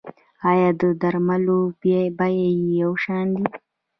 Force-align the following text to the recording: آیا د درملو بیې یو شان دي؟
آیا 0.49 0.69
د 0.81 0.83
درملو 1.01 1.59
بیې 1.79 2.41
یو 2.81 2.91
شان 3.03 3.25
دي؟ 3.35 3.45